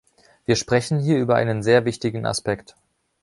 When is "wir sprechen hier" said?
0.45-1.19